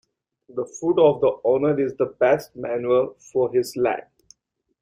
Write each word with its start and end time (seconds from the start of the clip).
The 0.49 0.65
foot 0.65 0.97
of 0.97 1.21
the 1.21 1.37
owner 1.43 1.79
is 1.79 1.93
the 1.95 2.07
best 2.07 2.55
manure 2.55 3.13
for 3.31 3.53
his 3.53 3.77
land. 3.77 4.07